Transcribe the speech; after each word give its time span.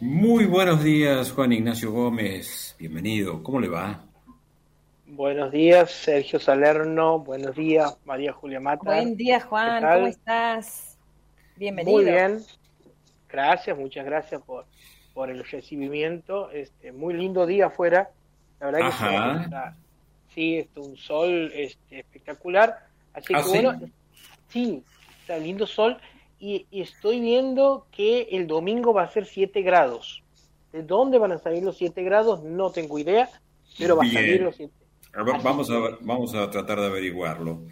Muy 0.00 0.44
buenos 0.44 0.84
días, 0.84 1.32
Juan 1.32 1.52
Ignacio 1.52 1.90
Gómez. 1.90 2.76
Bienvenido. 2.78 3.42
¿Cómo 3.42 3.58
le 3.58 3.66
va? 3.66 4.04
Buenos 5.06 5.50
días, 5.50 5.90
Sergio 5.90 6.38
Salerno. 6.38 7.18
Buenos 7.18 7.56
días, 7.56 7.98
María 8.04 8.32
Julia 8.32 8.60
Mata. 8.60 8.84
Buen 8.84 9.16
día, 9.16 9.40
Juan. 9.40 9.82
¿Cómo 9.82 10.06
estás? 10.06 10.96
Bienvenido. 11.56 11.96
Muy 11.96 12.04
bien. 12.04 12.38
Gracias, 13.28 13.76
muchas 13.76 14.04
gracias 14.04 14.40
por, 14.42 14.66
por 15.14 15.30
el 15.30 15.42
recibimiento. 15.42 16.52
Este, 16.52 16.92
muy 16.92 17.14
lindo 17.14 17.44
día 17.44 17.66
afuera. 17.66 18.10
La 18.60 18.66
verdad 18.66 18.80
que 18.80 19.42
está, 19.44 19.76
sí, 20.32 20.58
está 20.58 20.80
un 20.80 20.96
sol 20.96 21.50
este, 21.52 21.98
espectacular. 21.98 22.86
Así 23.14 23.34
¿Ah, 23.34 23.42
que 23.42 23.48
bueno, 23.48 23.80
sí, 24.48 24.80
está 25.22 25.38
lindo 25.38 25.66
sol. 25.66 25.98
Y, 26.40 26.66
y, 26.70 26.82
estoy 26.82 27.20
viendo 27.20 27.86
que 27.90 28.28
el 28.30 28.46
domingo 28.46 28.92
va 28.92 29.02
a 29.02 29.10
ser 29.10 29.26
7 29.26 29.62
grados. 29.62 30.22
¿De 30.72 30.82
dónde 30.82 31.18
van 31.18 31.32
a 31.32 31.38
salir 31.38 31.64
los 31.64 31.76
7 31.78 32.02
grados? 32.04 32.44
No 32.44 32.70
tengo 32.70 32.98
idea, 32.98 33.28
pero 33.76 33.96
va 33.96 34.04
a 34.04 34.12
salir 34.12 34.42
los 34.42 34.54
7 34.54 34.72
Vamos 35.42 35.70
a, 35.70 35.98
vamos 36.00 36.34
a 36.34 36.50
tratar 36.50 36.80
de 36.80 36.86
averiguarlo. 36.86 37.62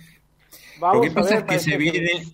Vamos 0.80 0.96
lo 0.96 1.02
que 1.02 1.10
pasa 1.10 1.38
es 1.38 1.44
que 1.44 1.58
se 1.58 1.76
viene, 1.76 2.24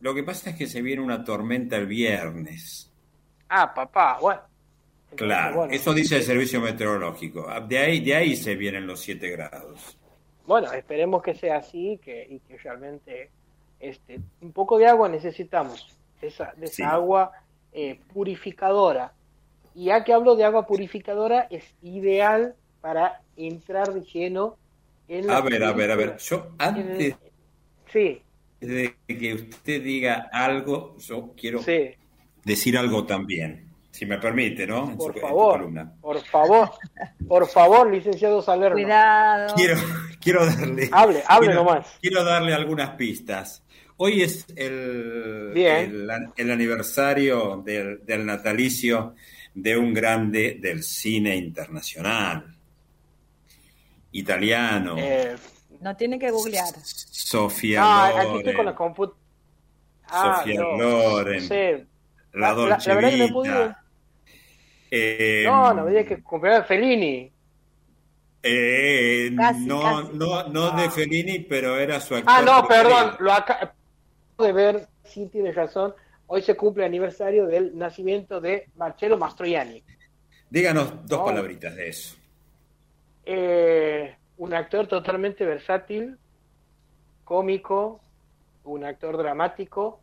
lo 0.00 0.14
que 0.14 0.22
pasa 0.22 0.50
es 0.50 0.56
que 0.56 0.66
se 0.66 0.82
viene 0.82 1.02
una 1.02 1.24
tormenta 1.24 1.76
el 1.76 1.86
viernes. 1.86 2.90
Ah, 3.48 3.72
papá, 3.74 4.18
bueno. 4.20 4.40
Claro, 5.14 5.56
bueno, 5.56 5.72
eso 5.72 5.94
dice 5.94 6.16
el 6.16 6.22
servicio 6.22 6.60
meteorológico. 6.60 7.46
De 7.68 7.78
ahí, 7.78 8.00
de 8.00 8.14
ahí 8.16 8.36
se 8.36 8.54
vienen 8.54 8.86
los 8.86 9.00
7 9.00 9.30
grados. 9.30 9.98
Bueno, 10.46 10.72
esperemos 10.72 11.22
que 11.22 11.34
sea 11.34 11.58
así 11.58 11.98
que, 12.02 12.26
y 12.28 12.40
que 12.40 12.56
realmente 12.58 13.30
este, 13.80 14.20
un 14.40 14.52
poco 14.52 14.78
de 14.78 14.86
agua 14.86 15.08
necesitamos, 15.08 15.86
esa, 16.20 16.52
de 16.56 16.66
esa 16.66 16.74
sí. 16.74 16.82
agua 16.82 17.32
eh, 17.72 18.00
purificadora. 18.12 19.12
Y 19.74 19.86
ya 19.86 20.04
que 20.04 20.14
hablo 20.14 20.36
de 20.36 20.44
agua 20.44 20.66
purificadora, 20.66 21.46
es 21.50 21.64
ideal 21.82 22.54
para 22.80 23.20
entrar 23.36 23.92
de 23.92 24.00
lleno 24.00 24.56
en 25.08 25.26
la... 25.26 25.36
A 25.36 25.40
ver, 25.42 25.62
a 25.62 25.72
ver, 25.72 25.90
a 25.90 25.96
ver, 25.96 26.16
yo 26.16 26.52
antes 26.56 27.14
el, 27.14 27.16
sí. 27.92 28.22
de 28.60 28.96
que 29.06 29.34
usted 29.34 29.82
diga 29.82 30.30
algo, 30.32 30.96
yo 30.98 31.32
quiero 31.36 31.62
sí. 31.62 31.90
decir 32.44 32.78
algo 32.78 33.04
también, 33.04 33.68
si 33.90 34.06
me 34.06 34.18
permite, 34.18 34.66
¿no? 34.66 34.88
En 34.88 34.96
por 34.96 35.12
su, 35.12 35.20
favor, 35.20 35.70
por 36.00 36.20
favor, 36.24 36.70
por 37.28 37.46
favor, 37.46 37.90
licenciado 37.90 38.40
Salerno. 38.40 38.76
Cuidado. 38.76 39.54
Quiero, 39.54 39.76
quiero 40.20 40.46
darle... 40.46 40.88
Hable, 40.92 41.22
hable 41.26 41.46
quiero, 41.48 41.64
nomás. 41.64 41.98
Quiero 42.00 42.24
darle 42.24 42.54
algunas 42.54 42.90
pistas. 42.90 43.62
Hoy 43.98 44.22
es 44.22 44.46
el, 44.56 45.52
el, 45.56 46.10
el, 46.36 46.50
aniversario 46.50 47.62
del, 47.64 48.04
del 48.04 48.26
natalicio 48.26 49.14
de 49.54 49.76
un 49.78 49.94
grande 49.94 50.58
del 50.60 50.82
cine 50.82 51.34
internacional 51.36 52.54
italiano. 54.12 54.96
Eh, 54.98 55.34
no 55.80 55.96
tiene 55.96 56.18
que 56.18 56.30
googlear. 56.30 56.74
Sofía 56.84 57.80
ah, 57.82 58.10
Loren. 58.10 58.26
Aquí 58.28 58.38
estoy 58.38 58.54
con 58.54 58.66
la 58.66 58.74
comput 58.74 59.14
ah, 60.08 60.36
Sofía 60.38 60.60
no, 60.60 60.76
Loren. 60.76 61.42
No 61.42 61.48
sé. 61.48 61.86
La, 62.34 62.52
Dolce 62.52 62.88
la, 62.88 62.94
la 62.94 63.00
verdad 63.00 63.10
Vita. 63.12 63.24
que 63.24 63.30
no, 63.30 63.34
pude... 63.34 63.74
eh, 64.90 65.42
no, 65.46 65.74
no 65.74 65.82
había 65.82 66.04
que 66.04 66.22
comprar 66.22 66.60
a 66.60 66.64
Fellini. 66.64 67.32
Eh, 68.42 69.32
Casi, 69.36 69.64
no, 69.66 69.80
casi. 69.82 70.16
no, 70.18 70.48
no 70.48 70.70
de 70.72 70.90
Fellini, 70.90 71.40
pero 71.40 71.78
era 71.78 71.98
su 71.98 72.14
actor. 72.14 72.32
Ah, 72.32 72.42
no, 72.42 72.66
preferido. 72.66 72.94
perdón, 72.94 73.16
lo 73.20 73.32
acabo 73.32 73.70
de 74.44 74.52
ver, 74.52 74.88
sí 75.04 75.26
tienes 75.26 75.54
razón. 75.54 75.94
Hoy 76.26 76.42
se 76.42 76.56
cumple 76.56 76.84
el 76.84 76.88
aniversario 76.88 77.46
del 77.46 77.76
nacimiento 77.76 78.40
de 78.40 78.68
Marcello 78.76 79.16
Mastroianni. 79.16 79.82
Díganos 80.50 81.06
dos 81.06 81.20
No. 81.20 81.24
palabritas 81.26 81.74
de 81.76 81.88
eso. 81.88 82.16
Eh, 83.24 84.14
un 84.38 84.54
actor 84.54 84.86
totalmente 84.86 85.44
versátil, 85.44 86.18
cómico, 87.24 88.00
un 88.64 88.84
actor 88.84 89.16
dramático 89.16 90.00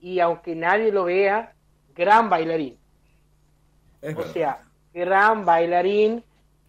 y 0.00 0.20
aunque 0.20 0.54
nadie 0.54 0.92
lo 0.92 1.04
vea, 1.04 1.54
gran 1.94 2.28
bailarín. 2.28 2.76
Es 4.02 4.14
O 4.14 4.18
verdad. 4.18 4.32
sea, 4.32 4.62
gran 4.92 5.44
bailarín. 5.44 6.22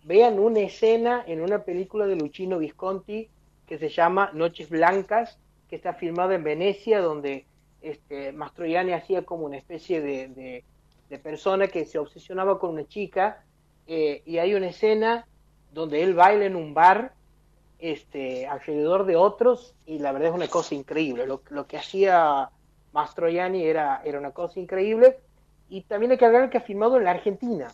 Vean 0.04 0.40
una 0.40 0.62
escena 0.62 1.24
en 1.28 1.42
una 1.42 1.64
película 1.64 2.06
de 2.06 2.16
Luchino 2.16 2.60
Visconti 2.60 3.30
que 3.66 3.78
se 3.78 3.90
llama 3.90 4.32
Noches 4.34 4.70
Blancas, 4.70 5.38
que 5.70 5.76
está 5.76 5.94
filmada 5.94 6.36
en 6.36 6.44
Venecia, 6.44 7.00
donde 7.02 7.46
este, 7.82 8.32
Mastroianni 8.32 8.94
hacía 8.94 9.24
como 9.24 9.46
una 9.46 9.58
especie 9.58 10.02
de, 10.02 10.28
de- 10.30 10.64
de 11.10 11.18
persona 11.20 11.68
que 11.68 11.86
se 11.86 12.00
obsesionaba 12.00 12.60
con 12.60 12.72
una 12.72 12.86
chica, 12.86 13.42
eh, 13.88 14.22
y 14.26 14.40
hay 14.40 14.54
una 14.56 14.68
escena 14.68 15.26
donde 15.72 16.04
él 16.04 16.14
baila 16.14 16.46
en 16.46 16.56
un 16.58 16.74
bar 16.74 17.14
este, 17.80 18.48
alrededor 18.48 19.06
de 19.06 19.16
otros, 19.16 19.74
y 19.86 20.00
la 20.00 20.12
verdad 20.12 20.30
es 20.30 20.36
una 20.36 20.48
cosa 20.48 20.76
increíble. 20.76 21.26
Lo, 21.26 21.42
lo 21.50 21.66
que 21.68 21.78
hacía 21.78 22.50
Mastroianni 22.94 23.64
era, 23.64 24.02
era 24.04 24.20
una 24.20 24.32
cosa 24.32 24.60
increíble, 24.60 25.18
y 25.70 25.82
también 25.84 26.12
hay 26.12 26.18
que 26.18 26.26
hablar 26.26 26.50
que 26.50 26.58
ha 26.58 26.62
filmado 26.62 26.98
en 26.98 27.04
la 27.06 27.12
Argentina. 27.12 27.68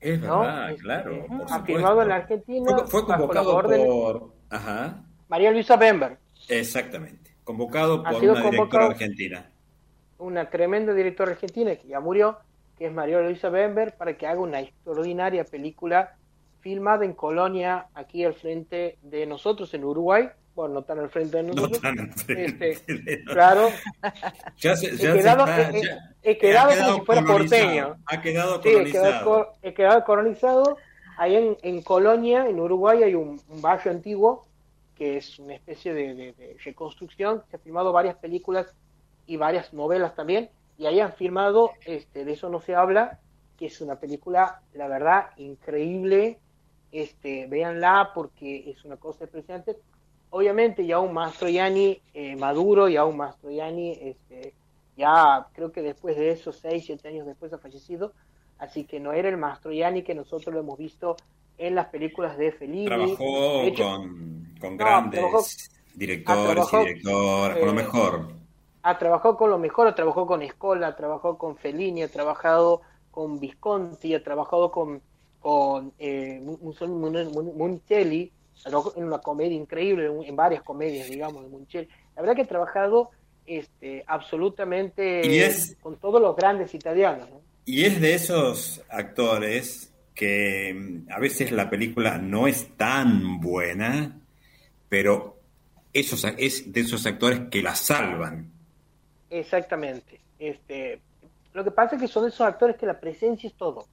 Es 0.00 0.20
¿no? 0.20 0.40
verdad, 0.40 0.70
Este, 0.70 0.82
claro. 0.82 1.14
ha 1.14 1.26
por 1.28 1.48
supuesto. 1.48 2.02
en 2.02 2.08
la 2.08 2.14
Argentina 2.16 2.76
Fue, 2.78 2.86
fue 2.86 3.00
bajo 3.02 3.10
la 3.12 3.16
convocado 3.18 3.56
orden- 3.56 3.86
por. 3.86 4.32
Ajá. 4.50 5.04
María 5.28 5.50
Luisa 5.50 5.76
Bember, 5.76 6.18
Exactamente. 6.48 7.30
Convocado 7.44 8.02
por 8.02 8.10
una 8.12 8.20
directora 8.20 8.50
convocado- 8.50 8.90
argentina. 8.90 9.50
una 10.18 10.50
tremenda 10.50 10.92
directora 10.94 11.32
argentina 11.32 11.74
que 11.76 11.88
ya 11.88 12.00
murió, 12.00 12.38
que 12.76 12.86
es 12.86 12.92
María 12.92 13.20
Luisa 13.20 13.48
Bember, 13.50 13.94
para 13.96 14.16
que 14.16 14.26
haga 14.26 14.40
una 14.40 14.60
extraordinaria 14.60 15.44
película 15.44 16.14
filmada 16.60 17.04
en 17.04 17.12
Colonia, 17.12 17.86
aquí 17.94 18.24
al 18.24 18.34
frente 18.34 18.98
de 19.02 19.26
nosotros, 19.26 19.72
en 19.74 19.84
Uruguay. 19.84 20.28
Bueno, 20.54 20.74
no 20.74 20.82
tan 20.82 20.98
al 20.98 21.08
frente 21.08 21.36
de 21.36 21.42
No 21.44 21.52
nosotros. 21.54 21.80
tan 21.80 22.00
al 22.00 22.12
frente. 22.14 22.70
Este, 22.72 23.24
claro, 23.26 23.68
Ya 24.58 24.74
se, 24.76 24.88
he 24.88 24.96
ya 24.96 25.12
se 25.12 25.18
quedado, 25.18 25.44
está- 25.46 25.70
he- 25.70 25.82
ya- 25.82 25.98
he 26.22 26.36
quedado 26.38 26.70
quedado 26.70 26.86
como 26.90 26.98
si 27.00 27.06
fuera 27.06 27.22
porteño. 27.22 27.96
Ha 28.06 28.20
quedado 28.20 28.62
Sí, 28.62 28.68
he 28.70 28.72
quedado, 28.84 28.90
colonizado. 28.90 29.24
co- 29.24 29.52
he 29.62 29.74
quedado 29.74 30.04
colonizado. 30.04 30.76
Ahí 31.16 31.36
en, 31.36 31.56
en 31.62 31.82
Colonia, 31.82 32.48
en 32.48 32.58
Uruguay, 32.60 33.02
hay 33.04 33.14
un, 33.14 33.40
un 33.48 33.62
barrio 33.62 33.92
antiguo 33.92 34.47
que 34.98 35.16
es 35.16 35.38
una 35.38 35.54
especie 35.54 35.94
de, 35.94 36.14
de- 36.14 36.32
de 36.32 36.56
reconstrucción. 36.64 37.42
Se 37.50 37.56
han 37.56 37.62
filmado 37.62 37.92
varias 37.92 38.16
películas 38.16 38.74
y 39.26 39.36
varias 39.36 39.72
novelas 39.72 40.14
también. 40.16 40.50
Y 40.76 40.86
ahí 40.86 41.00
han 41.00 41.12
filmado, 41.12 41.70
este, 41.86 42.24
de 42.24 42.32
eso 42.32 42.48
no 42.50 42.60
se 42.60 42.74
habla, 42.74 43.20
que 43.56 43.66
es 43.66 43.80
una 43.80 43.96
película, 43.96 44.60
la 44.74 44.88
verdad, 44.88 45.30
increíble. 45.36 46.38
Este, 46.90 47.46
véanla 47.46 48.10
porque 48.14 48.70
es 48.70 48.84
una 48.84 48.96
cosa 48.96 49.24
impresionante. 49.24 49.76
Obviamente 50.30 50.86
ya 50.86 50.98
un 51.00 51.12
Mastroianni 51.14 52.00
eh, 52.14 52.36
maduro, 52.36 52.88
ya 52.88 53.04
un 53.04 53.16
Mastroianni, 53.18 53.92
este, 54.00 54.54
ya 54.96 55.46
creo 55.52 55.70
que 55.72 55.82
después 55.82 56.16
de 56.16 56.30
esos 56.30 56.56
6, 56.56 56.84
7 56.86 57.08
años 57.08 57.26
después 57.26 57.52
ha 57.52 57.58
fallecido, 57.58 58.12
así 58.58 58.84
que 58.84 59.00
no 59.00 59.12
era 59.12 59.28
el 59.28 59.36
Mastroianni 59.36 60.02
que 60.02 60.14
nosotros 60.14 60.52
lo 60.54 60.60
hemos 60.60 60.78
visto 60.78 61.16
en 61.58 61.74
las 61.74 61.86
películas 61.88 62.36
de 62.38 62.52
Fellini. 62.52 62.86
Trabajó 62.86 63.62
De 63.62 63.66
hecho, 63.68 63.84
con, 63.84 64.37
con 64.58 64.76
No, 64.76 64.84
grandes 64.84 65.20
trabajó- 65.20 65.44
directores 65.94 66.40
ah, 66.40 66.52
trabajó, 66.52 66.76
y 66.82 66.86
directoras, 66.86 67.56
con 67.58 67.66
lo 67.66 67.72
eh, 67.72 67.74
mejor. 67.76 68.28
ha 68.82 68.98
trabajado 68.98 69.36
con 69.36 69.50
lo 69.50 69.58
mejor, 69.58 69.86
ha 69.88 69.94
trabajado 69.94 70.26
con 70.26 70.42
Escola, 70.42 70.86
ha 70.88 70.96
trabajado 70.96 71.36
con 71.38 71.56
Fellini, 71.56 72.02
ha 72.02 72.08
trabajado 72.08 72.82
con 73.10 73.40
Visconti, 73.40 74.14
ha 74.14 74.22
trabajado 74.22 74.70
con, 74.70 75.00
con 75.40 75.92
eh, 75.98 76.40
en 78.96 79.04
una 79.04 79.18
comedia 79.18 79.56
increíble, 79.56 80.10
en, 80.26 80.36
varias 80.36 80.62
comedias, 80.62 81.08
digamos, 81.08 81.42
de 81.42 81.48
Muncelli. 81.48 81.88
La 82.16 82.22
verdad 82.22 82.36
que 82.36 82.42
ha 82.42 82.46
trabajado 82.48 83.10
este, 83.46 84.04
absolutamente 84.06 85.26
Y 85.26 85.38
es- 85.38 85.76
con 85.80 85.96
todos 85.96 86.20
los 86.20 86.36
grandes 86.36 86.74
italianos. 86.74 87.28
¿no? 87.30 87.40
Y 87.64 87.84
es 87.84 88.00
de 88.00 88.14
esos 88.14 88.82
actores 88.88 89.92
que 90.14 90.74
mm, 90.74 91.12
a 91.12 91.18
veces 91.18 91.52
la 91.52 91.70
película 91.70 92.18
no 92.18 92.46
es 92.46 92.68
tan 92.76 93.40
buena, 93.40 94.18
pero 94.88 95.38
esos, 95.92 96.24
es 96.36 96.72
de 96.72 96.80
esos 96.80 97.06
actores 97.06 97.40
que 97.50 97.62
la 97.62 97.74
salvan. 97.74 98.50
Exactamente. 99.30 100.20
Este, 100.38 101.00
lo 101.52 101.64
que 101.64 101.70
pasa 101.70 101.96
es 101.96 102.02
que 102.02 102.08
son 102.08 102.26
esos 102.26 102.40
actores 102.42 102.76
que 102.76 102.86
la 102.86 103.00
presencia 103.00 103.48
es 103.48 103.54
todo. 103.54 103.86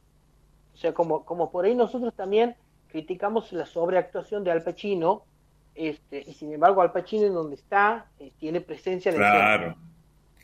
O 0.73 0.77
sea, 0.77 0.93
como, 0.93 1.25
como 1.25 1.51
por 1.51 1.65
ahí 1.65 1.75
nosotros 1.75 2.13
también 2.13 2.55
criticamos 2.89 3.51
la 3.53 3.65
sobreactuación 3.65 4.43
de 4.43 4.51
Al 4.51 4.63
Pacino, 4.63 5.23
este, 5.73 6.23
y 6.25 6.33
sin 6.33 6.53
embargo 6.53 6.81
Al 6.81 6.91
Pacino 6.91 7.25
en 7.25 7.33
donde 7.33 7.55
está 7.55 8.05
eh, 8.19 8.31
tiene 8.39 8.61
presencia 8.61 9.09
en 9.09 9.15
el 9.15 9.21
Claro, 9.21 9.75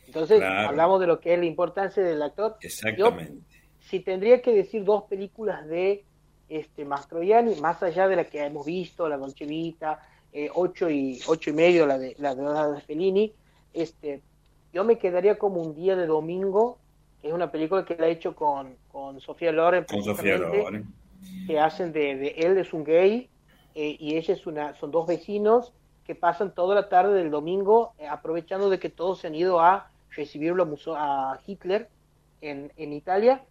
Entonces 0.05 0.39
claro. 0.39 0.69
hablamos 0.69 0.99
de 0.99 1.07
lo 1.07 1.19
que 1.19 1.33
es 1.33 1.39
la 1.39 1.45
importancia 1.45 2.03
del 2.03 2.21
actor. 2.21 2.57
Yo, 2.61 2.67
exactamente. 2.67 3.43
si 3.79 3.99
tendría 4.01 4.41
que 4.41 4.53
decir 4.53 4.83
dos 4.83 5.03
películas 5.03 5.65
de 5.67 6.03
este 6.49 6.83
Mastroianni, 6.83 7.55
más 7.61 7.81
allá 7.81 8.09
de 8.09 8.17
la 8.17 8.23
que 8.25 8.43
hemos 8.43 8.65
visto, 8.65 9.07
la 9.07 9.17
Dolce 9.17 9.45
Vita, 9.45 9.99
eh, 10.33 10.49
ocho 10.53 10.89
y 10.89 11.19
ocho 11.27 11.49
y 11.49 11.53
medio, 11.53 11.85
la 11.85 11.97
de 11.97 12.15
la 12.19 12.35
de, 12.35 12.43
la 12.43 12.71
de 12.71 12.81
Fellini, 12.81 13.33
este, 13.73 14.21
yo 14.73 14.83
me 14.83 14.97
quedaría 14.97 15.37
como 15.37 15.61
un 15.61 15.75
día 15.75 15.95
de 15.95 16.05
domingo 16.07 16.77
que 17.21 17.27
es 17.27 17.33
una 17.33 17.51
película 17.51 17.85
que 17.85 17.93
él 17.93 18.03
ha 18.03 18.07
hecho 18.07 18.35
con, 18.35 18.75
con 18.91 19.19
Sofía 19.21 19.51
Loren. 19.51 19.85
Con 19.85 20.03
Sofía 20.03 20.37
Loren. 20.37 20.87
Que 21.45 21.59
hacen 21.59 21.93
de, 21.93 22.15
de, 22.15 22.27
él 22.37 22.57
es 22.57 22.73
un 22.73 22.83
gay 22.83 23.29
eh, 23.75 23.95
y 23.99 24.17
ella 24.17 24.33
es 24.33 24.47
una, 24.47 24.73
son 24.75 24.91
dos 24.91 25.05
vecinos 25.05 25.71
que 26.05 26.15
pasan 26.15 26.53
toda 26.53 26.73
la 26.73 26.89
tarde 26.89 27.13
del 27.13 27.29
domingo 27.29 27.93
eh, 27.99 28.07
aprovechando 28.07 28.69
de 28.69 28.79
que 28.79 28.89
todos 28.89 29.19
se 29.19 29.27
han 29.27 29.35
ido 29.35 29.59
a 29.59 29.91
recibirlo 30.09 30.67
a 30.95 31.39
Hitler 31.45 31.89
en, 32.41 32.71
en 32.75 32.91
Italia. 32.91 33.43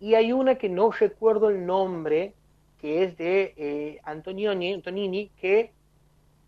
Y 0.00 0.14
hay 0.14 0.32
una 0.32 0.56
que 0.56 0.70
no 0.70 0.90
recuerdo 0.90 1.50
el 1.50 1.66
nombre, 1.66 2.32
que 2.80 3.04
es 3.04 3.18
de 3.18 3.52
eh, 3.56 4.00
Antonioni, 4.04 4.72
Antonini, 4.72 5.30
que 5.40 5.72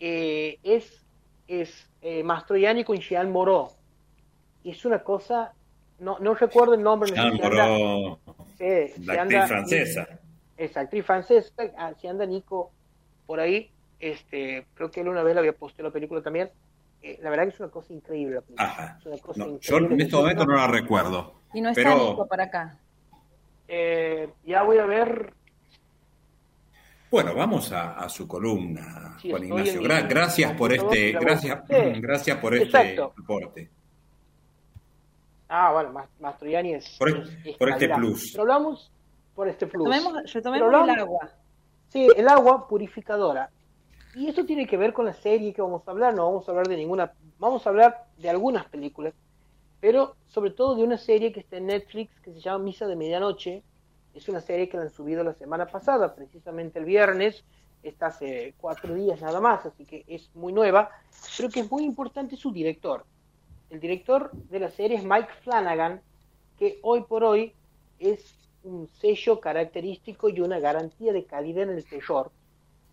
eh, 0.00 0.58
es, 0.62 1.05
es 1.47 1.88
eh, 2.02 2.23
Mastroianni 2.23 2.85
con 2.85 2.99
Jean 2.99 3.31
Moreau. 3.31 3.70
Y 4.64 4.70
es 4.70 4.85
una 4.85 5.02
cosa, 5.02 5.52
no, 5.99 6.19
no 6.19 6.35
recuerdo 6.35 6.75
el 6.75 6.82
nombre. 6.82 7.12
Jean 7.12 7.37
Moreau, 7.37 8.19
la 8.58 9.23
actriz 9.23 9.47
francesa. 9.47 10.08
Es 10.56 10.76
actriz 10.76 11.06
francesa, 11.06 11.52
ah, 11.79 11.93
si 12.00 12.06
anda 12.06 12.26
Nico 12.26 12.70
por 13.26 13.41
ahí, 13.41 13.70
este, 13.99 14.67
creo 14.75 14.91
que 14.91 15.00
él 15.00 15.08
una 15.08 15.23
vez 15.23 15.35
la 15.35 15.41
había 15.41 15.52
puesto 15.52 15.82
la 15.82 15.91
película 15.91 16.23
también. 16.23 16.50
Eh, 17.03 17.19
la 17.23 17.31
verdad 17.31 17.44
que 17.44 17.50
es 17.50 17.61
una 17.61 17.70
cosa 17.70 17.93
increíble. 17.93 18.41
Ajá. 18.56 18.96
Es 18.99 19.06
una 19.06 19.19
cosa 19.19 19.46
increíble 19.46 19.61
yo 19.61 19.76
en 19.79 20.00
este 20.00 20.17
momento 20.17 20.44
no 20.46 20.56
la 20.56 20.67
recuerdo. 20.67 21.35
Y 21.55 21.61
no 21.61 21.70
está 21.70 21.94
Nico 21.94 22.26
para 22.26 22.44
acá. 22.44 22.79
Eh, 23.69 24.29
ya 24.44 24.62
voy 24.62 24.79
a 24.79 24.87
ver 24.87 25.32
bueno, 27.10 27.34
vamos 27.34 27.72
a, 27.72 28.08
su 28.08 28.28
columna, 28.28 29.18
Juan 29.22 29.44
Ignacio. 29.44 29.82
gracias 29.82 30.52
por 30.52 30.72
este, 30.72 31.12
gracias, 31.12 31.62
gracias 31.68 32.38
por 32.38 32.54
este 32.54 32.98
aporte. 32.98 33.70
Ah, 35.48 35.72
bueno, 35.72 35.92
Mastroianni 36.20 36.74
es 36.74 36.96
por, 36.96 37.08
este 37.70 37.88
plus. 37.88 38.30
Pero 38.30 38.42
hablamos 38.42 38.92
por 39.34 39.48
este 39.48 39.66
plus. 39.66 39.84
Retomemos, 40.32 40.86
el 40.86 41.00
agua. 41.00 41.30
Sí, 41.88 42.06
el 42.16 42.28
agua 42.28 42.68
purificadora. 42.68 43.50
Y 44.14 44.28
eso 44.28 44.44
tiene 44.44 44.66
que 44.66 44.76
ver 44.76 44.92
con 44.92 45.06
la 45.06 45.12
serie 45.12 45.52
que 45.52 45.60
vamos 45.60 45.82
a 45.86 45.90
hablar. 45.90 46.14
No 46.14 46.26
vamos 46.26 46.48
a 46.48 46.52
hablar 46.52 46.68
de 46.68 46.76
ninguna, 46.76 47.12
vamos 47.40 47.66
a 47.66 47.70
hablar 47.70 48.06
de 48.16 48.30
algunas 48.30 48.66
películas, 48.66 49.12
pero 49.80 50.14
sobre 50.28 50.50
todo 50.52 50.76
de 50.76 50.84
una 50.84 50.98
serie 50.98 51.32
que 51.32 51.40
está 51.40 51.56
en 51.56 51.66
Netflix 51.66 52.20
que 52.20 52.32
se 52.32 52.40
llama 52.40 52.64
Misa 52.64 52.86
de 52.86 52.94
Medianoche, 52.94 53.64
es 54.14 54.28
una 54.28 54.40
serie 54.40 54.68
que 54.68 54.76
la 54.76 54.84
han 54.84 54.90
subido 54.90 55.22
la 55.22 55.34
semana 55.34 55.66
pasada, 55.66 56.14
precisamente 56.14 56.78
el 56.78 56.84
viernes, 56.84 57.44
está 57.82 58.06
hace 58.06 58.54
cuatro 58.58 58.94
días 58.94 59.20
nada 59.20 59.40
más, 59.40 59.64
así 59.64 59.84
que 59.84 60.04
es 60.06 60.30
muy 60.34 60.52
nueva, 60.52 60.90
pero 61.36 61.48
que 61.48 61.60
es 61.60 61.70
muy 61.70 61.84
importante 61.84 62.36
su 62.36 62.52
director. 62.52 63.04
El 63.70 63.80
director 63.80 64.32
de 64.32 64.60
la 64.60 64.70
serie 64.70 64.98
es 64.98 65.04
Mike 65.04 65.30
Flanagan, 65.42 66.02
que 66.58 66.78
hoy 66.82 67.02
por 67.02 67.24
hoy 67.24 67.54
es 67.98 68.34
un 68.64 68.88
sello 68.88 69.40
característico 69.40 70.28
y 70.28 70.40
una 70.40 70.58
garantía 70.58 71.12
de 71.12 71.24
calidad 71.24 71.64
en 71.64 71.70
el 71.70 71.84
terror, 71.84 72.30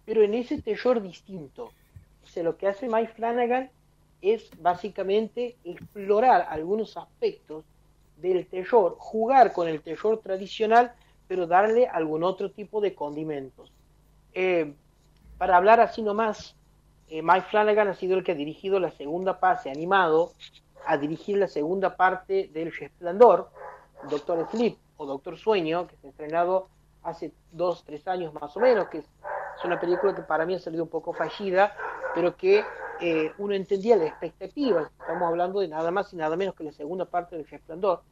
pero 0.06 0.24
en 0.24 0.34
ese 0.34 0.62
terror 0.62 1.02
distinto. 1.02 1.72
O 2.36 2.44
lo 2.44 2.58
que 2.58 2.68
hace 2.68 2.88
Mike 2.88 3.14
Flanagan 3.14 3.72
es 4.22 4.50
básicamente 4.60 5.58
explorar 5.64 6.46
algunos 6.50 6.96
aspectos 6.98 7.66
del 8.18 8.46
terror, 8.48 8.96
jugar 8.98 9.54
con 9.54 9.68
el 9.68 9.82
terror 9.82 10.20
tradicional, 10.20 10.94
pero 11.28 11.48
darle 11.48 11.88
algún 11.88 12.24
otro 12.24 12.52
tipo 12.52 12.82
de 12.82 12.96
condimentos. 12.96 13.72
Eh, 14.34 14.74
para 15.38 15.58
hablar 15.58 15.80
así 15.80 16.02
nomás, 16.02 16.56
eh, 17.10 17.22
Mike 17.22 17.48
Flanagan 17.50 17.88
ha 17.88 17.94
sido 17.94 18.18
el 18.18 18.24
que 18.24 18.34
ha 18.34 18.36
dirigido 18.36 18.80
la 18.80 18.92
segunda 18.92 19.36
fase 19.36 19.70
animado 19.70 20.34
a 20.86 20.98
dirigir 20.98 21.38
la 21.38 21.48
segunda 21.48 21.96
parte 21.96 22.50
del 22.54 22.72
Resplandor, 22.72 23.50
Doctor 24.10 24.48
Sleep 24.52 24.78
o 24.98 25.06
Doctor 25.06 25.38
Sueño, 25.38 25.88
que 25.88 25.96
se 25.98 26.08
ha 26.08 26.10
estrenado 26.10 26.68
hace 27.04 27.32
dos, 27.52 27.84
tres 27.86 28.08
años 28.08 28.34
más 28.34 28.56
o 28.58 28.60
menos, 28.60 28.88
que 28.90 29.00
es, 29.00 29.06
una 29.64 29.80
película 29.80 30.14
que 30.14 30.22
para 30.22 30.46
mí 30.46 30.54
ha 30.54 30.60
salido 30.60 30.84
un 30.84 30.90
poco 30.90 31.14
fallida, 31.14 31.76
pero 32.14 32.38
que 32.38 32.64
eh, 33.02 33.32
uno 33.40 33.56
entendía 33.56 33.96
la 33.96 34.06
expectativa. 34.06 34.92
Estamos 35.00 35.24
hablando 35.24 35.62
de 35.62 35.68
nada 35.68 35.90
más 35.90 36.14
y 36.14 36.16
nada 36.16 36.36
menos 36.36 36.54
que 36.54 36.64
la 36.64 36.72
segunda 36.72 37.06
parte 37.06 37.36
del 37.36 37.48
Resplandor. 37.48 38.04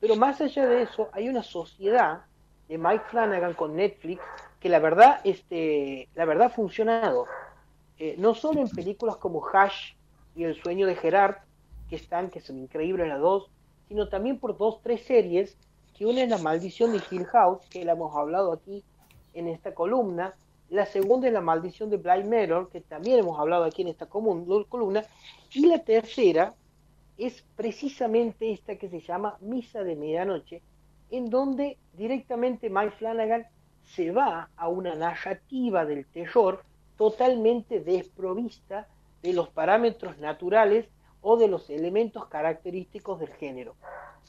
Pero 0.00 0.16
más 0.16 0.40
allá 0.40 0.66
de 0.66 0.82
eso, 0.82 1.08
hay 1.12 1.28
una 1.28 1.42
sociedad 1.42 2.24
de 2.68 2.78
Mike 2.78 3.04
Flanagan 3.10 3.54
con 3.54 3.76
Netflix 3.76 4.20
que 4.60 4.68
la 4.68 4.78
verdad, 4.78 5.20
este, 5.24 6.08
la 6.14 6.24
verdad 6.24 6.48
ha 6.48 6.50
funcionado. 6.50 7.26
Eh, 7.98 8.16
no 8.18 8.34
solo 8.34 8.60
en 8.60 8.68
películas 8.68 9.16
como 9.16 9.44
Hash 9.46 9.94
y 10.36 10.44
El 10.44 10.60
sueño 10.60 10.86
de 10.86 10.96
Gerard, 10.96 11.36
que 11.88 11.96
están, 11.96 12.30
que 12.30 12.40
son 12.40 12.58
increíbles 12.58 13.08
las 13.08 13.20
dos, 13.20 13.50
sino 13.88 14.08
también 14.08 14.38
por 14.38 14.56
dos, 14.56 14.80
tres 14.82 15.02
series, 15.04 15.56
que 15.96 16.06
una 16.06 16.22
es 16.22 16.28
La 16.28 16.38
maldición 16.38 16.92
de 16.92 17.00
Hill 17.10 17.26
House, 17.26 17.66
que 17.70 17.84
la 17.84 17.92
hemos 17.92 18.14
hablado 18.16 18.52
aquí 18.52 18.84
en 19.34 19.48
esta 19.48 19.74
columna, 19.74 20.34
la 20.70 20.86
segunda 20.86 21.28
es 21.28 21.32
La 21.32 21.40
maldición 21.40 21.88
de 21.90 21.96
Blind 21.96 22.26
Mirror, 22.26 22.68
que 22.68 22.80
también 22.80 23.18
hemos 23.18 23.38
hablado 23.40 23.64
aquí 23.64 23.82
en 23.82 23.88
esta 23.88 24.06
columna, 24.06 25.04
y 25.52 25.66
la 25.66 25.78
tercera 25.78 26.54
es 27.16 27.42
precisamente 27.56 28.52
esta 28.52 28.76
que 28.76 28.88
se 28.88 29.00
llama 29.00 29.38
Misa 29.40 29.82
de 29.82 29.96
Medianoche, 29.96 30.62
en 31.10 31.30
donde 31.30 31.78
directamente 31.94 32.70
Mike 32.70 32.96
Flanagan 32.98 33.46
se 33.84 34.10
va 34.10 34.50
a 34.56 34.68
una 34.68 34.94
narrativa 34.94 35.84
del 35.84 36.06
terror 36.06 36.62
totalmente 36.96 37.80
desprovista 37.80 38.86
de 39.22 39.32
los 39.32 39.48
parámetros 39.48 40.18
naturales 40.18 40.86
o 41.22 41.36
de 41.36 41.48
los 41.48 41.70
elementos 41.70 42.26
característicos 42.26 43.20
del 43.20 43.32
género. 43.34 43.74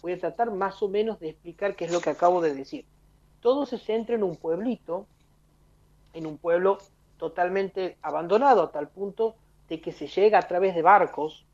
Voy 0.01 0.13
a 0.13 0.19
tratar 0.19 0.51
más 0.51 0.81
o 0.81 0.87
menos 0.87 1.19
de 1.19 1.29
explicar 1.29 1.75
qué 1.75 1.85
es 1.85 1.91
lo 1.91 1.99
que 1.99 2.09
acabo 2.09 2.41
de 2.41 2.53
decir. 2.53 2.85
Todo 3.41 3.65
se 3.65 3.77
centra 3.77 4.15
en 4.15 4.23
un 4.23 4.35
pueblito, 4.35 5.05
en 6.13 6.25
un 6.25 6.37
pueblo 6.37 6.77
totalmente 7.17 7.97
abandonado 8.01 8.63
a 8.63 8.71
tal 8.71 8.87
punto 8.87 9.35
de 9.67 9.81
que 9.81 9.91
se 9.91 10.07
llega 10.07 10.39
a 10.39 10.47
través 10.47 10.73
de 10.73 10.81
barcos. 10.81 11.45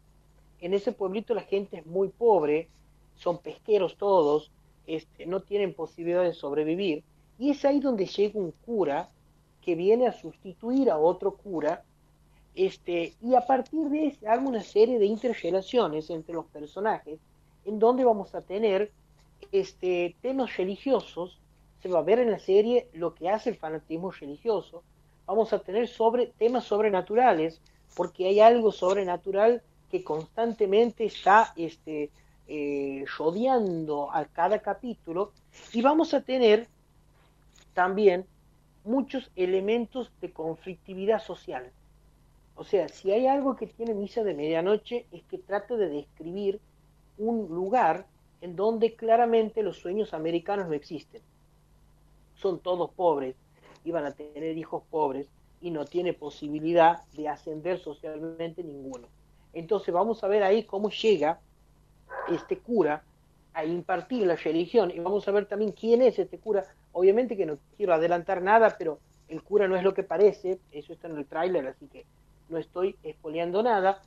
En 0.62 0.74
ese 0.74 0.92
pueblito 0.92 1.33
la 1.33 1.42
gente 1.42 1.77
es 1.77 1.86
muy 1.86 2.10
pobre, 2.10 2.69
son 3.16 3.39
pesqueros 3.39 3.98
todos, 3.98 4.51
este, 4.88 5.26
no 5.26 5.42
tienen 5.42 5.74
posibilidad 5.74 6.24
de 6.24 6.34
sobrevivir. 6.34 7.04
Y 7.38 7.52
es 7.52 7.66
ahí 7.66 7.80
donde 7.80 8.06
llega 8.06 8.40
un 8.40 8.52
cura 8.66 9.10
que 9.62 9.76
viene 9.76 10.08
a 10.08 10.14
sustituir 10.14 10.90
a 10.90 10.98
otro 10.98 11.36
cura, 11.36 11.84
este, 12.54 13.14
y 13.22 13.36
a 13.36 13.42
partir 13.42 13.90
de 13.90 14.08
eso 14.08 14.30
hago 14.30 14.48
una 14.48 14.62
serie 14.62 15.00
de 15.00 15.06
interrelaciones 15.06 16.10
entre 16.10 16.36
los 16.36 16.46
personajes, 16.46 17.20
en 17.66 17.80
donde 17.80 18.06
vamos 18.06 18.34
a 18.36 18.42
tener 18.42 18.92
este, 19.52 20.16
temas 20.22 20.56
religiosos, 20.56 21.40
se 21.82 21.90
va 21.90 22.00
a 22.00 22.04
ver 22.04 22.20
en 22.20 22.32
la 22.32 22.40
serie 22.40 22.88
lo 22.94 23.14
que 23.14 23.30
hace 23.30 23.50
el 23.50 23.58
fanatismo 23.58 24.12
religioso, 24.12 24.84
vamos 25.25 25.51
a 25.51 25.60
tener 25.60 25.89
temas 26.38 26.63
sobrenaturales, 26.63 27.60
porque 27.96 28.27
hay 28.27 28.39
algo 28.39 28.72
sobrenatural 28.72 29.62
que 29.89 30.04
constantemente 30.04 31.06
está 31.06 31.54
este, 31.56 32.10
eh, 32.48 33.06
rodeando 33.18 34.12
a 34.12 34.25
cada 34.25 34.60
capítulo 34.60 35.32
y 35.74 35.82
vamos 35.82 36.14
a 36.14 36.22
tener 36.22 36.68
también 37.74 38.25
muchos 38.84 39.32
elementos 39.36 40.12
de 40.22 40.32
conflictividad 40.32 41.22
social. 41.22 41.72
O 42.56 42.64
sea, 42.64 42.88
si 42.88 43.12
hay 43.12 43.28
algo 43.28 43.56
que 43.56 43.68
tiene 43.68 43.94
Misa 43.94 44.24
de 44.24 44.34
Medianoche 44.34 45.06
es 45.12 45.24
que 45.24 45.38
trata 45.38 45.75
de 45.75 45.90
describir 45.90 46.60
un 47.18 47.48
lugar 47.50 48.06
en 48.42 48.56
donde 48.56 48.96
claramente 48.96 49.64
los 49.64 49.78
sueños 49.78 50.14
americanos 50.14 50.68
no 50.68 50.74
existen. 50.74 51.22
Son 52.36 52.60
todos 52.60 52.92
pobres, 52.92 53.36
iban 53.84 54.06
a 54.06 54.12
tener 54.14 54.58
hijos 54.58 54.84
pobres 54.90 55.28
y 55.62 55.72
no 55.72 55.86
tiene 55.86 56.14
posibilidad 56.14 57.04
de 57.14 57.28
ascender 57.28 57.80
socialmente 57.80 58.64
ninguno. 58.64 59.08
Entonces 59.54 59.94
vamos 59.94 60.24
a 60.24 60.28
ver 60.28 60.44
ahí 60.44 60.64
cómo 60.64 60.90
llega 60.90 61.40
este 62.29 62.57
cura 62.60 63.03
a 63.53 63.63
impartir 63.65 64.27
la 64.27 64.36
religión 64.36 64.91
y 64.91 65.00
vamos 65.00 65.27
a 65.27 65.31
ver 65.31 65.45
también 65.45 65.72
quién 65.72 66.01
es 66.01 66.19
este 66.19 66.38
cura. 66.38 66.65
Obviamente 66.91 67.38
que 67.38 67.45
no 67.45 67.57
quiero 67.77 67.93
adelantar 67.93 68.41
nada, 68.41 68.75
pero 68.77 69.00
el 69.27 69.41
cura 69.41 69.67
no 69.67 69.75
es 69.75 69.84
lo 69.84 69.93
que 69.93 70.03
parece, 70.03 70.60
eso 70.72 70.93
está 70.93 71.07
en 71.07 71.17
el 71.17 71.25
tráiler, 71.25 71.67
así 71.67 71.88
que 71.88 72.05
no 72.50 72.57
estoy 72.57 72.95
expoliando 73.03 73.63
nada, 73.63 74.01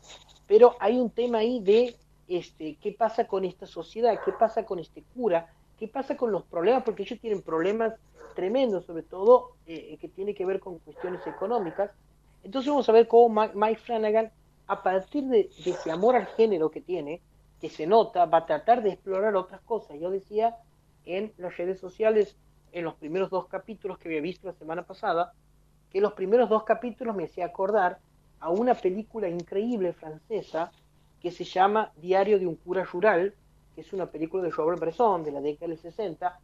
pero 0.46 0.76
hay 0.80 0.98
un 0.98 1.10
tema 1.10 1.38
ahí 1.38 1.60
de 1.60 1.96
este, 2.28 2.76
qué 2.76 2.92
pasa 2.92 3.26
con 3.26 3.44
esta 3.44 3.66
sociedad, 3.66 4.18
qué 4.24 4.32
pasa 4.32 4.64
con 4.64 4.78
este 4.78 5.02
cura, 5.14 5.52
qué 5.78 5.88
pasa 5.88 6.16
con 6.16 6.30
los 6.30 6.44
problemas, 6.44 6.82
porque 6.84 7.02
ellos 7.02 7.18
tienen 7.20 7.42
problemas 7.42 7.94
tremendos, 8.34 8.84
sobre 8.84 9.02
todo 9.02 9.52
eh, 9.66 9.96
que 10.00 10.08
tiene 10.08 10.34
que 10.34 10.46
ver 10.46 10.60
con 10.60 10.78
cuestiones 10.78 11.26
económicas. 11.26 11.90
Entonces 12.44 12.70
vamos 12.70 12.88
a 12.88 12.92
ver 12.92 13.08
cómo 13.08 13.48
Mike 13.54 13.80
Flanagan, 13.80 14.30
a 14.66 14.82
partir 14.82 15.24
de 15.24 15.48
ese 15.64 15.90
amor 15.90 16.14
al 16.14 16.26
género 16.26 16.70
que 16.70 16.80
tiene, 16.80 17.22
que 17.60 17.68
se 17.68 17.86
nota, 17.86 18.26
va 18.26 18.38
a 18.38 18.46
tratar 18.46 18.82
de 18.82 18.90
explorar 18.90 19.36
otras 19.36 19.60
cosas. 19.62 19.98
Yo 20.00 20.10
decía 20.10 20.56
en 21.04 21.32
las 21.38 21.56
redes 21.56 21.80
sociales, 21.80 22.36
en 22.72 22.84
los 22.84 22.94
primeros 22.94 23.30
dos 23.30 23.46
capítulos 23.46 23.98
que 23.98 24.08
había 24.08 24.20
visto 24.20 24.46
la 24.46 24.54
semana 24.54 24.84
pasada, 24.84 25.32
que 25.90 26.00
los 26.00 26.12
primeros 26.12 26.48
dos 26.48 26.64
capítulos 26.64 27.16
me 27.16 27.24
hacía 27.24 27.46
acordar 27.46 27.98
a 28.40 28.50
una 28.50 28.74
película 28.74 29.28
increíble 29.28 29.92
francesa 29.92 30.70
que 31.20 31.30
se 31.30 31.44
llama 31.44 31.92
Diario 31.96 32.38
de 32.38 32.46
un 32.46 32.56
cura 32.56 32.84
rural, 32.84 33.34
que 33.74 33.80
es 33.80 33.92
una 33.92 34.06
película 34.06 34.42
de 34.42 34.50
Robert 34.50 34.80
Bresson 34.80 35.24
de 35.24 35.32
la 35.32 35.40
década 35.40 35.68
del 35.68 35.78
60, 35.78 36.40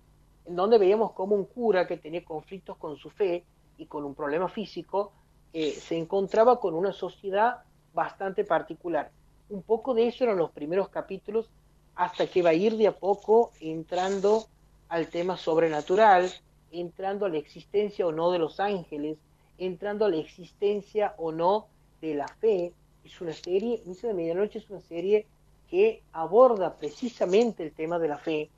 en 0.47 0.57
donde 0.57 0.79
veíamos 0.79 1.13
como 1.13 1.37
un 1.37 1.45
cura 1.45 1.87
que 1.87 1.97
tenía 1.97 2.25
conflictos 2.25 2.77
con 2.77 2.97
su 2.97 3.11
fe 3.11 3.45
y 3.77 3.87
con 3.87 4.05
un 4.05 4.15
problema 4.15 4.49
físico, 4.49 5.13
eh, 5.53 5.71
se 5.71 5.97
encontraba 5.97 6.59
con 6.59 6.75
una 6.75 6.93
sociedad 6.93 7.63
bastante 7.93 8.45
particular. 8.45 9.11
Un 9.49 9.63
poco 9.63 9.95
de 9.95 10.09
eso 10.09 10.25
eran 10.25 10.39
los 10.39 10.51
primeros 10.51 10.89
capítulos, 10.89 11.51
hasta 11.95 12.27
que 12.27 12.43
va 12.43 12.51
a 12.51 12.55
ir 12.55 12.77
de 12.77 12.89
a 12.89 12.97
poco 12.97 13.53
entrando 13.61 14.47
al 14.89 15.09
tema 15.09 15.37
sobrenatural, 15.37 16.31
entrando 16.73 17.27
a 17.27 17.29
la 17.29 17.39
existencia 17.39 18.07
o 18.07 18.13
no 18.13 18.31
de 18.31 18.39
los 18.39 18.59
ángeles, 18.59 19.19
entrando 19.59 20.05
a 20.05 20.09
la 20.09 20.17
existencia 20.17 21.15
o 21.19 21.31
no 21.31 21.69
de 22.01 22.15
la 22.15 22.29
fe. 22.29 22.73
Es 23.05 23.21
una 23.21 23.33
serie, 23.33 23.83
Misa 23.87 24.09
de 24.09 24.15
Medianoche 24.15 24.59
es 24.59 24.71
una 24.71 24.81
serie 24.81 25.27
que 25.69 26.03
aborda 26.13 26.77
precisamente 26.77 27.63
el 27.63 27.73
tema 27.73 27.99
de 27.99 28.09
la 28.09 28.19
fe, 28.19 28.51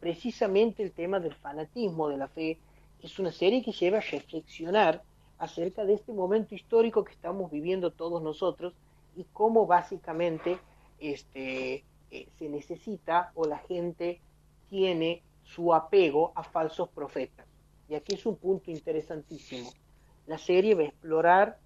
precisamente 0.00 0.82
el 0.82 0.92
tema 0.92 1.20
del 1.20 1.34
fanatismo 1.34 2.08
de 2.08 2.16
la 2.16 2.28
fe. 2.28 2.58
Es 3.02 3.18
una 3.18 3.32
serie 3.32 3.62
que 3.62 3.72
lleva 3.72 3.98
a 3.98 4.02
reflexionar 4.02 5.02
acerca 5.38 5.84
de 5.84 5.94
este 5.94 6.12
momento 6.12 6.54
histórico 6.54 7.04
que 7.04 7.12
estamos 7.12 7.50
viviendo 7.50 7.90
todos 7.90 8.22
nosotros 8.22 8.72
y 9.18 9.24
cómo 9.32 9.66
básicamente 9.66 10.60
este, 11.00 11.84
eh, 12.10 12.28
se 12.38 12.48
necesita 12.48 13.32
o 13.34 13.46
la 13.46 13.58
gente 13.58 14.20
tiene 14.70 15.24
su 15.42 15.74
apego 15.74 16.32
a 16.36 16.44
falsos 16.44 16.88
profetas. 16.90 17.44
Y 17.88 17.96
aquí 17.96 18.14
es 18.14 18.24
un 18.26 18.36
punto 18.36 18.70
interesantísimo. 18.70 19.70
La 20.26 20.38
serie 20.38 20.76
va 20.76 20.82
a 20.82 20.86
explorar, 20.86 21.58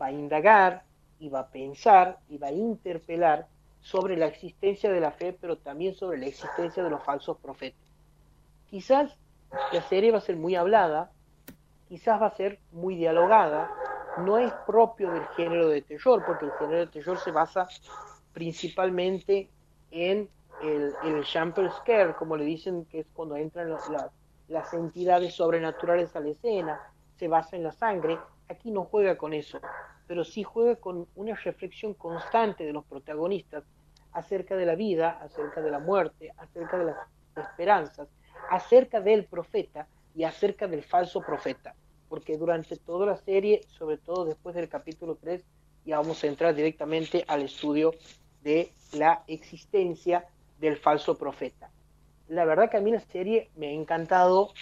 va 0.00 0.06
a 0.06 0.12
indagar 0.12 0.84
y 1.18 1.28
va 1.28 1.40
a 1.40 1.48
pensar 1.48 2.18
y 2.30 2.38
va 2.38 2.48
a 2.48 2.52
interpelar 2.52 3.46
sobre 3.80 4.16
la 4.16 4.26
existencia 4.26 4.90
de 4.90 5.00
la 5.00 5.10
fe, 5.10 5.36
pero 5.38 5.58
también 5.58 5.94
sobre 5.94 6.18
la 6.18 6.26
existencia 6.26 6.82
de 6.82 6.88
los 6.90 7.04
falsos 7.04 7.36
profetas. 7.38 7.92
Quizás 8.70 9.18
la 9.70 9.82
serie 9.82 10.12
va 10.12 10.18
a 10.18 10.22
ser 10.22 10.36
muy 10.36 10.54
hablada, 10.54 11.10
quizás 11.88 12.22
va 12.22 12.28
a 12.28 12.36
ser 12.36 12.58
muy 12.72 12.96
dialogada, 12.96 13.70
no 14.18 14.38
es 14.38 14.52
propio 14.66 15.10
del 15.10 15.26
género 15.36 15.68
de 15.68 15.82
terror, 15.82 16.22
porque 16.26 16.46
el 16.46 16.52
género 16.52 16.78
de 16.78 16.86
terror 16.86 17.18
se 17.18 17.30
basa 17.30 17.68
principalmente 18.32 19.50
en 19.90 20.28
el, 20.62 20.94
el 21.04 21.24
jumper 21.24 21.70
como 22.18 22.36
le 22.36 22.44
dicen, 22.44 22.86
que 22.86 23.00
es 23.00 23.06
cuando 23.12 23.36
entran 23.36 23.74
las 24.48 24.74
entidades 24.74 25.34
sobrenaturales 25.34 26.14
a 26.16 26.20
la 26.20 26.30
escena, 26.30 26.80
se 27.16 27.28
basa 27.28 27.56
en 27.56 27.64
la 27.64 27.72
sangre. 27.72 28.18
Aquí 28.48 28.70
no 28.70 28.84
juega 28.84 29.16
con 29.16 29.32
eso, 29.32 29.60
pero 30.06 30.24
sí 30.24 30.42
juega 30.42 30.76
con 30.76 31.06
una 31.16 31.34
reflexión 31.34 31.94
constante 31.94 32.64
de 32.64 32.72
los 32.72 32.84
protagonistas 32.84 33.64
acerca 34.12 34.56
de 34.56 34.66
la 34.66 34.74
vida, 34.74 35.18
acerca 35.20 35.60
de 35.60 35.70
la 35.70 35.78
muerte, 35.78 36.32
acerca 36.38 36.78
de 36.78 36.84
las 36.86 36.96
esperanzas, 37.36 38.08
acerca 38.50 39.00
del 39.00 39.24
profeta 39.24 39.86
y 40.14 40.24
acerca 40.24 40.66
del 40.66 40.82
falso 40.82 41.20
profeta. 41.20 41.74
Porque 42.08 42.36
durante 42.36 42.76
toda 42.76 43.06
la 43.06 43.16
serie, 43.16 43.62
sobre 43.78 43.98
todo 43.98 44.24
después 44.24 44.54
del 44.54 44.68
capítulo 44.68 45.16
3, 45.16 45.42
ya 45.84 45.98
vamos 45.98 46.22
a 46.22 46.26
entrar 46.26 46.54
directamente 46.54 47.24
al 47.28 47.42
estudio 47.42 47.94
de 48.42 48.70
la 48.92 49.22
existencia 49.26 50.26
del 50.58 50.76
falso 50.76 51.16
profeta. 51.16 51.70
La 52.28 52.44
verdad 52.44 52.70
que 52.70 52.76
a 52.76 52.80
mí 52.80 52.90
la 52.90 53.00
serie 53.00 53.50
me 53.56 53.68
ha 53.68 53.72
encantado, 53.72 54.52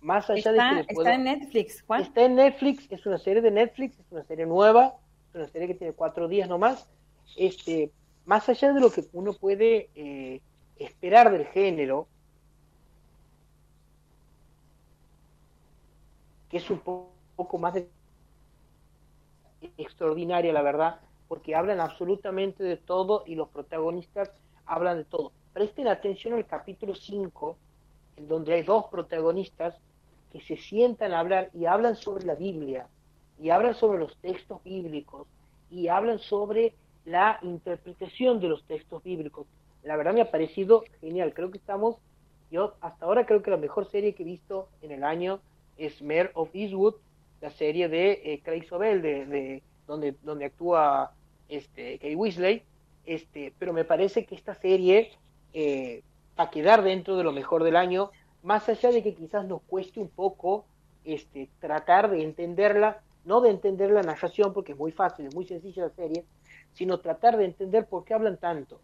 más 0.00 0.28
allá 0.30 0.52
de 0.52 0.86
que... 0.86 0.92
Está 0.92 1.14
en 1.14 1.24
Netflix, 1.24 1.82
Juan. 1.82 2.02
Está 2.02 2.24
en 2.24 2.34
Netflix, 2.34 2.86
es 2.90 3.06
una 3.06 3.18
serie 3.18 3.40
de 3.40 3.50
Netflix, 3.50 3.98
es 3.98 4.06
una 4.10 4.24
serie 4.24 4.46
nueva, 4.46 4.96
es 5.30 5.34
una 5.36 5.46
serie 5.46 5.68
que 5.68 5.74
tiene 5.74 5.92
cuatro 5.92 6.28
días 6.28 6.48
nomás. 6.48 6.88
Este, 7.36 7.90
más 8.24 8.48
allá 8.48 8.72
de 8.72 8.80
lo 8.80 8.90
que 8.90 9.04
uno 9.12 9.32
puede 9.32 9.90
eh, 9.94 10.40
esperar 10.76 11.30
del 11.30 11.46
género, 11.46 12.08
es 16.56 16.70
un 16.70 16.80
poco 16.80 17.58
más 17.58 17.74
extraordinaria, 19.76 20.52
la 20.52 20.62
verdad, 20.62 21.00
porque 21.28 21.54
hablan 21.54 21.80
absolutamente 21.80 22.62
de 22.62 22.76
todo 22.76 23.24
y 23.26 23.34
los 23.34 23.48
protagonistas 23.48 24.30
hablan 24.66 24.98
de 24.98 25.04
todo. 25.04 25.32
Presten 25.52 25.88
atención 25.88 26.34
al 26.34 26.46
capítulo 26.46 26.94
5, 26.94 27.56
en 28.16 28.28
donde 28.28 28.54
hay 28.54 28.62
dos 28.62 28.86
protagonistas 28.86 29.74
que 30.32 30.40
se 30.40 30.56
sientan 30.56 31.12
a 31.12 31.20
hablar 31.20 31.50
y 31.54 31.66
hablan 31.66 31.96
sobre 31.96 32.24
la 32.24 32.34
Biblia, 32.34 32.88
y 33.38 33.50
hablan 33.50 33.74
sobre 33.74 33.98
los 33.98 34.16
textos 34.18 34.62
bíblicos, 34.62 35.26
y 35.70 35.88
hablan 35.88 36.18
sobre 36.18 36.74
la 37.04 37.38
interpretación 37.42 38.40
de 38.40 38.48
los 38.48 38.64
textos 38.64 39.02
bíblicos. 39.02 39.46
La 39.82 39.96
verdad 39.96 40.14
me 40.14 40.22
ha 40.22 40.30
parecido 40.30 40.84
genial. 41.00 41.34
Creo 41.34 41.50
que 41.50 41.58
estamos, 41.58 41.96
yo 42.50 42.74
hasta 42.80 43.04
ahora 43.04 43.26
creo 43.26 43.42
que 43.42 43.50
la 43.50 43.56
mejor 43.56 43.90
serie 43.90 44.14
que 44.14 44.22
he 44.22 44.26
visto 44.26 44.68
en 44.82 44.92
el 44.92 45.04
año 45.04 45.40
es 45.76 46.02
Mare 46.02 46.30
of 46.34 46.50
Eastwood, 46.54 46.94
la 47.40 47.50
serie 47.50 47.88
de 47.88 48.20
eh, 48.24 48.40
Craig 48.42 48.64
Sobel, 48.64 49.02
de, 49.02 49.62
donde, 49.86 50.14
donde 50.22 50.46
actúa 50.46 51.12
este, 51.48 51.98
Kay 51.98 52.14
Weasley, 52.14 52.62
este, 53.06 53.52
pero 53.58 53.72
me 53.72 53.84
parece 53.84 54.24
que 54.24 54.34
esta 54.34 54.54
serie 54.54 55.10
eh, 55.52 56.02
va 56.38 56.44
a 56.44 56.50
quedar 56.50 56.82
dentro 56.82 57.16
de 57.16 57.24
lo 57.24 57.32
mejor 57.32 57.62
del 57.64 57.76
año, 57.76 58.10
más 58.42 58.68
allá 58.68 58.90
de 58.90 59.02
que 59.02 59.14
quizás 59.14 59.46
nos 59.46 59.62
cueste 59.62 60.00
un 60.00 60.08
poco 60.08 60.64
este, 61.04 61.48
tratar 61.60 62.10
de 62.10 62.22
entenderla, 62.22 63.02
no 63.24 63.40
de 63.40 63.50
entender 63.50 63.90
la 63.90 64.02
narración, 64.02 64.52
porque 64.52 64.72
es 64.72 64.78
muy 64.78 64.92
fácil, 64.92 65.26
es 65.26 65.34
muy 65.34 65.46
sencilla 65.46 65.84
la 65.84 65.90
serie, 65.90 66.24
sino 66.72 67.00
tratar 67.00 67.36
de 67.36 67.44
entender 67.44 67.86
por 67.86 68.04
qué 68.04 68.14
hablan 68.14 68.36
tanto. 68.36 68.80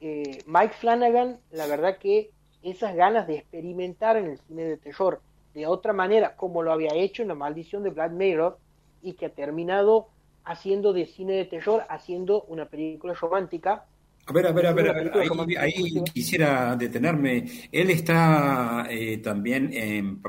Eh, 0.00 0.38
Mike 0.46 0.74
Flanagan, 0.74 1.38
la 1.50 1.66
verdad 1.66 1.98
que 1.98 2.30
esas 2.62 2.94
ganas 2.94 3.26
de 3.26 3.36
experimentar 3.36 4.16
en 4.16 4.26
el 4.26 4.38
cine 4.38 4.64
de 4.64 4.76
terror 4.76 5.20
de 5.54 5.66
otra 5.66 5.92
manera, 5.92 6.36
como 6.36 6.62
lo 6.62 6.72
había 6.72 6.94
hecho 6.94 7.22
en 7.22 7.28
La 7.28 7.34
Maldición 7.34 7.82
de 7.82 7.90
Black 7.90 8.12
Mirror, 8.12 8.58
y 9.02 9.14
que 9.14 9.26
ha 9.26 9.30
terminado 9.30 10.08
haciendo 10.44 10.92
de 10.92 11.06
cine 11.06 11.34
de 11.34 11.44
terror, 11.44 11.84
haciendo 11.88 12.42
una 12.42 12.66
película 12.66 13.14
romántica. 13.14 13.86
A 14.26 14.32
ver, 14.32 14.46
a 14.46 14.52
ver, 14.52 14.66
a 14.66 14.72
ver, 14.72 15.12
ahí, 15.58 16.02
quisiera 16.12 16.76
detenerme. 16.76 17.44
Él 17.72 17.90
está 17.90 18.86
eh, 18.90 19.18
también 19.18 20.20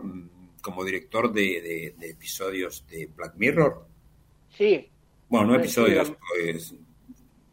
como 0.61 0.83
director 0.83 1.31
de, 1.31 1.95
episodios 2.01 2.85
de 2.87 3.09
Black 3.15 3.33
Mirror. 3.35 3.85
Sí. 4.49 4.89
Bueno, 5.27 5.47
no 5.47 5.55
episodios, 5.55 6.13
pues. 6.29 6.75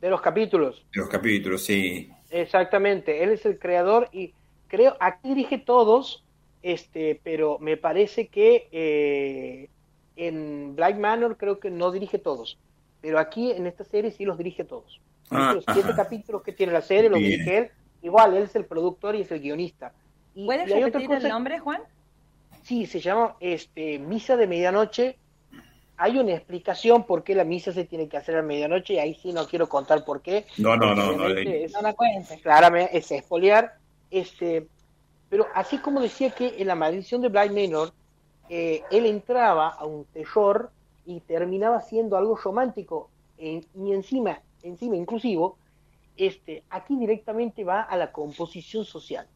De 0.01 0.11
los 0.11 0.21
capítulos. 0.21 0.87
De 0.93 1.01
los 1.01 1.09
capítulos, 1.09 1.65
sí. 1.65 2.11
Exactamente. 2.31 3.23
Él 3.23 3.31
es 3.31 3.45
el 3.47 3.59
creador 3.59 4.09
y 4.13 4.35
creo, 4.69 4.97
aquí 5.01 5.31
dirige 5.31 5.59
todos, 5.59 6.25
este, 6.63 7.21
pero 7.23 7.59
me 7.59 7.77
parece 7.77 8.29
que 8.29 8.69
eh, 8.73 9.69
en 10.17 10.75
Black 10.75 10.97
Manor 10.97 11.37
creo 11.37 11.61
que 11.61 11.71
no 11.71 11.91
dirige 11.91 12.19
todos, 12.19 12.59
pero 13.01 13.19
aquí 13.19 13.53
en 13.53 13.67
esta 13.67 13.85
serie 13.85 14.11
sí 14.11 14.25
los 14.25 14.39
dirige 14.39 14.65
todos. 14.65 15.01
Ah, 15.31 15.53
los 15.55 15.65
siete 15.73 15.93
capítulos 15.95 16.43
que 16.43 16.53
tiene 16.53 16.73
la 16.73 16.83
serie 16.83 17.11
los 17.11 17.19
dirige 17.19 17.59
él. 17.59 17.71
Igual, 18.03 18.37
él 18.37 18.45
es 18.45 18.57
el 18.57 18.65
productor 18.65 19.15
y 19.17 19.23
es 19.23 19.31
el 19.33 19.41
guionista. 19.41 19.93
Y, 20.35 20.47
¿Puedes 20.47 20.71
repetir 20.71 21.11
el 21.13 21.29
nombre, 21.29 21.59
Juan? 21.59 21.83
Sí, 22.63 22.87
se 22.87 23.01
llama 23.01 23.37
este, 23.41 23.99
Misa 23.99 24.37
de 24.37 24.47
Medianoche. 24.47 25.17
Hay 25.97 26.17
una 26.17 26.33
explicación 26.33 27.05
por 27.05 27.25
qué 27.25 27.35
la 27.35 27.43
misa 27.43 27.73
se 27.73 27.85
tiene 27.85 28.09
que 28.09 28.17
hacer 28.17 28.37
a 28.37 28.43
medianoche 28.43 28.95
y 28.95 28.99
ahí 29.01 29.15
sí 29.15 29.33
no 29.33 29.49
quiero 29.49 29.69
contar 29.69 30.05
por 30.05 30.23
qué. 30.23 30.47
No, 30.57 30.77
no, 30.77 30.95
no, 30.95 31.13
no. 31.13 31.27
Es, 31.27 31.73
no 31.73 31.83
la 31.83 31.95
Claramente, 32.41 32.97
es 32.97 33.11
espoliar. 33.11 33.75
Este, 34.09 34.69
pero 35.29 35.47
así 35.55 35.79
como 35.79 36.01
decía 36.01 36.31
que 36.31 36.61
en 36.61 36.67
la 36.69 36.75
maldición 36.75 37.21
de 37.21 37.29
Blind 37.29 37.55
Manor 37.55 37.93
eh, 38.49 38.83
él 38.91 39.07
entraba 39.07 39.69
a 39.69 39.85
un 39.85 40.05
terror 40.07 40.71
y 41.05 41.21
terminaba 41.21 41.81
siendo 41.81 42.17
algo 42.17 42.37
romántico 42.37 43.11
y 43.39 43.63
encima, 43.93 44.41
encima 44.63 44.97
inclusivo, 44.97 45.59
este, 46.17 46.65
aquí 46.71 46.97
directamente 46.97 47.63
va 47.63 47.83
a 47.83 47.97
la 47.97 48.11
composición 48.11 48.85
social. 48.85 49.29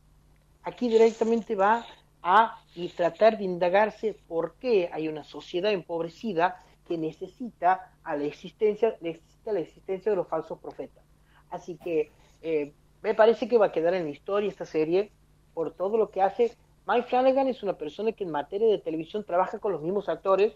Aquí 0.64 0.88
directamente 0.88 1.54
va 1.54 1.86
a 2.22 2.60
y 2.74 2.88
tratar 2.88 3.38
de 3.38 3.44
indagarse 3.44 4.16
por 4.26 4.54
qué 4.54 4.90
hay 4.92 5.08
una 5.08 5.24
sociedad 5.24 5.72
empobrecida 5.72 6.62
que 6.86 6.98
necesita 6.98 7.92
a 8.02 8.16
la 8.16 8.24
existencia, 8.24 8.96
necesita 9.00 9.52
la 9.52 9.60
existencia 9.60 10.10
de 10.10 10.16
los 10.16 10.28
falsos 10.28 10.58
profetas. 10.58 11.04
Así 11.50 11.76
que 11.76 12.10
eh, 12.42 12.72
me 13.02 13.14
parece 13.14 13.48
que 13.48 13.58
va 13.58 13.66
a 13.66 13.72
quedar 13.72 13.94
en 13.94 14.04
la 14.04 14.10
historia 14.10 14.48
esta 14.48 14.66
serie 14.66 15.12
por 15.54 15.72
todo 15.72 15.96
lo 15.96 16.10
que 16.10 16.22
hace 16.22 16.56
Mike 16.86 17.08
Flanagan 17.08 17.48
es 17.48 17.62
una 17.62 17.74
persona 17.74 18.12
que 18.12 18.24
en 18.24 18.30
materia 18.30 18.68
de 18.68 18.78
televisión 18.78 19.24
trabaja 19.24 19.58
con 19.60 19.72
los 19.72 19.82
mismos 19.82 20.08
actores. 20.08 20.54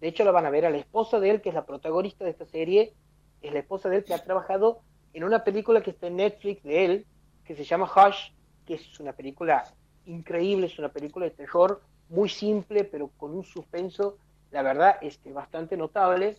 De 0.00 0.08
hecho, 0.08 0.24
la 0.24 0.30
van 0.30 0.46
a 0.46 0.50
ver 0.50 0.64
a 0.64 0.70
la 0.70 0.78
esposa 0.78 1.20
de 1.20 1.30
él, 1.30 1.42
que 1.42 1.50
es 1.50 1.54
la 1.54 1.66
protagonista 1.66 2.24
de 2.24 2.30
esta 2.30 2.46
serie. 2.46 2.94
Es 3.42 3.52
la 3.52 3.58
esposa 3.58 3.90
de 3.90 3.96
él 3.96 4.04
que 4.04 4.14
ha 4.14 4.24
trabajado 4.24 4.80
en 5.12 5.24
una 5.24 5.44
película 5.44 5.82
que 5.82 5.90
está 5.90 6.06
en 6.06 6.16
Netflix 6.16 6.62
de 6.62 6.84
él, 6.84 7.06
que 7.44 7.54
se 7.54 7.64
llama 7.64 7.90
Hush, 7.94 8.30
que 8.66 8.74
es 8.74 9.00
una 9.00 9.12
película 9.12 9.64
increíble, 10.06 10.66
es 10.66 10.78
una 10.78 10.88
película 10.88 11.26
de 11.26 11.32
terror 11.32 11.82
muy 12.08 12.28
simple, 12.28 12.84
pero 12.84 13.10
con 13.18 13.34
un 13.34 13.44
suspenso, 13.44 14.16
la 14.50 14.62
verdad, 14.62 14.96
este, 15.02 15.32
bastante 15.32 15.76
notable. 15.76 16.38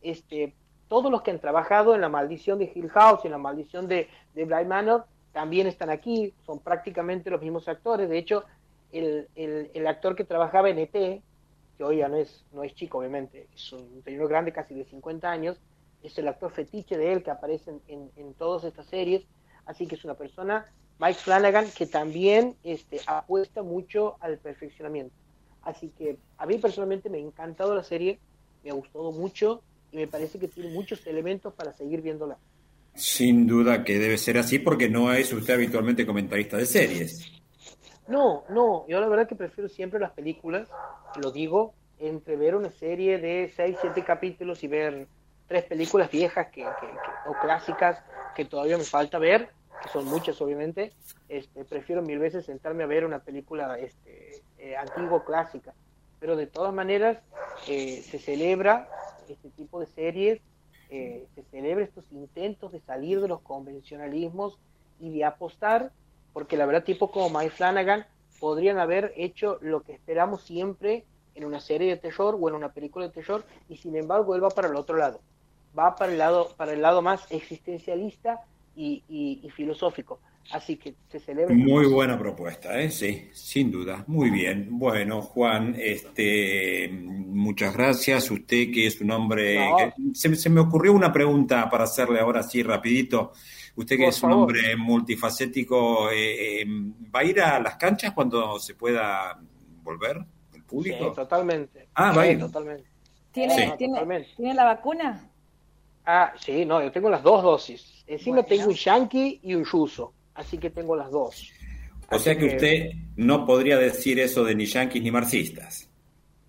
Este, 0.00 0.54
todos 0.88 1.10
los 1.10 1.22
que 1.22 1.32
han 1.32 1.40
trabajado 1.40 1.94
en 1.96 2.00
La 2.00 2.08
Maldición 2.08 2.58
de 2.58 2.70
Hill 2.72 2.88
House, 2.90 3.24
en 3.24 3.32
La 3.32 3.38
Maldición 3.38 3.88
de, 3.88 4.08
de 4.34 4.46
Manor, 4.64 5.06
también 5.32 5.66
están 5.66 5.90
aquí, 5.90 6.34
son 6.44 6.58
prácticamente 6.58 7.30
los 7.30 7.40
mismos 7.40 7.68
actores. 7.68 8.08
De 8.08 8.18
hecho, 8.18 8.44
el, 8.92 9.28
el, 9.34 9.86
actor 9.86 10.16
que 10.16 10.24
trabajaba 10.24 10.70
en 10.70 10.78
ET, 10.78 10.92
que 10.92 11.84
hoy 11.84 11.98
ya 11.98 12.08
no 12.08 12.16
es, 12.16 12.44
no 12.52 12.64
es 12.64 12.74
chico, 12.74 12.98
obviamente, 12.98 13.48
es 13.54 13.72
un 13.72 14.02
señor 14.04 14.28
grande, 14.28 14.52
casi 14.52 14.74
de 14.74 14.84
50 14.84 15.30
años, 15.30 15.56
es 16.02 16.18
el 16.18 16.28
actor 16.28 16.50
fetiche 16.50 16.96
de 16.96 17.12
él 17.12 17.22
que 17.22 17.30
aparece 17.30 17.72
en, 17.88 18.10
en, 18.16 18.34
todas 18.34 18.64
estas 18.64 18.86
series. 18.86 19.22
Así 19.66 19.86
que 19.86 19.94
es 19.94 20.04
una 20.04 20.14
persona, 20.14 20.66
Mike 20.98 21.20
Flanagan, 21.20 21.66
que 21.70 21.86
también 21.86 22.56
este, 22.64 23.00
apuesta 23.06 23.62
mucho 23.62 24.16
al 24.20 24.38
perfeccionamiento. 24.38 25.14
Así 25.62 25.90
que 25.90 26.16
a 26.38 26.46
mí 26.46 26.58
personalmente 26.58 27.10
me 27.10 27.18
ha 27.18 27.20
encantado 27.20 27.74
la 27.74 27.84
serie, 27.84 28.18
me 28.64 28.70
ha 28.70 28.74
gustado 28.74 29.12
mucho 29.12 29.62
y 29.92 29.96
me 29.96 30.06
parece 30.06 30.38
que 30.38 30.48
tiene 30.48 30.70
muchos 30.70 31.06
elementos 31.06 31.52
para 31.54 31.72
seguir 31.72 32.00
viéndola. 32.00 32.38
Sin 32.94 33.46
duda 33.46 33.84
que 33.84 33.98
debe 33.98 34.18
ser 34.18 34.38
así 34.38 34.58
porque 34.58 34.88
no 34.88 35.12
es 35.12 35.32
usted 35.32 35.54
habitualmente 35.54 36.06
comentarista 36.06 36.56
de 36.56 36.66
series. 36.66 37.30
No, 38.08 38.44
no, 38.50 38.86
yo 38.88 39.00
la 39.00 39.08
verdad 39.08 39.28
que 39.28 39.36
prefiero 39.36 39.68
siempre 39.68 40.00
las 40.00 40.10
películas, 40.10 40.68
lo 41.22 41.30
digo, 41.30 41.74
entre 42.00 42.36
ver 42.36 42.56
una 42.56 42.70
serie 42.70 43.18
de 43.18 43.52
6, 43.54 43.76
7 43.80 44.02
capítulos 44.04 44.64
y 44.64 44.68
ver 44.68 45.06
tres 45.46 45.64
películas 45.64 46.10
viejas 46.10 46.48
que, 46.52 46.64
o 46.64 47.32
clásicas 47.40 48.02
que 48.34 48.44
todavía 48.44 48.78
me 48.78 48.84
falta 48.84 49.18
ver, 49.18 49.50
que 49.82 49.88
son 49.88 50.04
muchas 50.06 50.40
obviamente, 50.40 50.92
este, 51.28 51.64
prefiero 51.64 52.02
mil 52.02 52.18
veces 52.18 52.46
sentarme 52.46 52.84
a 52.84 52.86
ver 52.86 53.04
una 53.04 53.18
película 53.18 53.78
este, 53.78 54.42
eh, 54.58 54.76
antigua 54.76 55.24
clásica. 55.24 55.74
Pero 56.18 56.36
de 56.36 56.46
todas 56.46 56.72
maneras 56.72 57.18
eh, 57.66 58.02
se 58.02 58.18
celebra 58.18 58.88
este 59.28 59.50
tipo 59.50 59.80
de 59.80 59.86
series 59.86 60.40
eh, 60.90 61.26
se 61.34 61.42
celebra 61.44 61.84
estos 61.84 62.04
intentos 62.10 62.72
de 62.72 62.80
salir 62.80 63.20
de 63.20 63.28
los 63.28 63.40
convencionalismos 63.40 64.58
y 64.98 65.10
de 65.10 65.24
apostar, 65.24 65.92
porque 66.32 66.56
la 66.56 66.66
verdad 66.66 66.84
tipo 66.84 67.10
como 67.10 67.38
Mike 67.38 67.54
Flanagan 67.54 68.06
podrían 68.38 68.78
haber 68.78 69.12
hecho 69.16 69.58
lo 69.60 69.82
que 69.82 69.92
esperamos 69.92 70.42
siempre 70.42 71.04
en 71.34 71.44
una 71.44 71.60
serie 71.60 71.88
de 71.88 71.96
terror 71.96 72.36
o 72.40 72.48
en 72.48 72.54
una 72.54 72.72
película 72.72 73.06
de 73.06 73.12
terror 73.12 73.44
y 73.68 73.76
sin 73.76 73.96
embargo 73.96 74.34
él 74.34 74.42
va 74.42 74.50
para 74.50 74.68
el 74.68 74.76
otro 74.76 74.96
lado, 74.96 75.20
va 75.78 75.94
para 75.96 76.12
el 76.12 76.18
lado, 76.18 76.48
para 76.56 76.72
el 76.72 76.82
lado 76.82 77.02
más 77.02 77.30
existencialista 77.30 78.40
y 78.74 79.50
filosófico. 79.54 80.20
Así 80.52 80.76
que 80.76 80.94
se 81.08 81.20
celebra. 81.20 81.54
Muy 81.54 81.86
buena 81.86 82.18
propuesta, 82.18 82.80
¿eh? 82.80 82.90
sí, 82.90 83.28
sin 83.32 83.70
duda. 83.70 84.02
Muy 84.08 84.30
bien. 84.30 84.66
Bueno, 84.70 85.22
Juan, 85.22 85.76
este, 85.78 86.88
muchas 86.90 87.72
gracias. 87.72 88.30
Usted 88.30 88.72
que 88.72 88.86
es 88.86 89.00
un 89.00 89.12
hombre... 89.12 89.60
se, 90.12 90.50
me 90.50 90.60
ocurrió 90.60 90.92
una 90.92 91.12
pregunta 91.12 91.70
para 91.70 91.84
hacerle 91.84 92.18
ahora 92.18 92.40
así 92.40 92.64
rapidito. 92.64 93.32
Usted 93.76 93.96
que 93.96 94.08
es 94.08 94.22
un 94.24 94.32
hombre 94.32 94.76
multifacético, 94.76 96.10
eh, 96.10 96.62
eh, 96.62 96.64
¿va 97.14 97.20
a 97.20 97.24
ir 97.24 97.40
a 97.40 97.60
las 97.60 97.76
canchas 97.76 98.12
cuando 98.12 98.58
se 98.58 98.74
pueda 98.74 99.40
volver 99.84 100.18
el 100.52 100.64
público? 100.64 101.10
Sí, 101.10 101.14
totalmente. 101.14 101.88
Ah, 101.94 102.12
va 102.12 102.22
a 102.22 102.26
ir. 102.26 102.40
Totalmente. 102.40 102.88
¿Tiene, 103.30 103.76
¿Tiene 103.78 104.54
la 104.54 104.64
vacuna? 104.64 105.30
Ah, 106.04 106.32
sí, 106.40 106.64
no, 106.64 106.82
yo 106.82 106.90
tengo 106.90 107.08
las 107.08 107.22
dos 107.22 107.40
dosis. 107.40 108.02
Encima 108.08 108.42
tengo 108.42 108.66
un 108.66 108.74
yankee 108.74 109.38
y 109.44 109.54
un 109.54 109.64
ruso 109.64 110.12
así 110.34 110.58
que 110.58 110.70
tengo 110.70 110.96
las 110.96 111.10
dos. 111.10 111.50
O 112.10 112.18
sea 112.18 112.36
que, 112.36 112.46
usted 112.46 112.90
no 113.16 113.46
podría 113.46 113.78
decir 113.78 114.18
eso 114.18 114.44
de 114.44 114.54
ni 114.54 114.66
yanquis 114.66 115.02
ni 115.02 115.10
marxistas. 115.10 115.88